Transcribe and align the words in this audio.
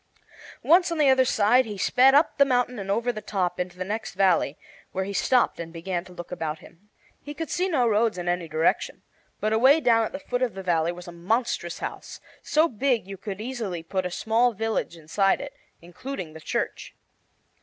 Once 0.63 0.91
on 0.91 0.97
the 0.97 1.11
other 1.11 1.23
side 1.25 1.63
he 1.67 1.77
sped 1.77 2.15
up 2.15 2.39
the 2.39 2.43
mountain 2.43 2.79
and 2.79 2.89
over 2.89 3.11
the 3.11 3.21
top 3.21 3.59
into 3.59 3.77
the 3.77 3.85
next 3.85 4.15
valley, 4.15 4.57
where, 4.93 5.05
he 5.05 5.13
stopped 5.13 5.59
and 5.59 5.71
began 5.71 6.03
to 6.03 6.11
look 6.11 6.31
about 6.31 6.57
him. 6.57 6.89
He 7.21 7.35
could 7.35 7.51
see 7.51 7.69
no 7.69 7.87
roads 7.87 8.17
in 8.17 8.27
any 8.27 8.47
direction, 8.47 9.03
but 9.39 9.53
away 9.53 9.79
down 9.79 10.03
at 10.03 10.11
the 10.11 10.17
foot 10.17 10.41
of 10.41 10.55
the 10.55 10.63
valley 10.63 10.91
was 10.91 11.07
a 11.07 11.11
monstrous 11.11 11.77
house, 11.77 12.19
so 12.41 12.67
big 12.67 13.05
you 13.07 13.15
could 13.15 13.39
easily 13.39 13.83
put 13.83 14.07
a 14.07 14.09
small 14.09 14.53
village 14.53 14.97
inside 14.97 15.39
it, 15.39 15.53
including 15.83 16.33
the 16.33 16.41
church. 16.41 16.95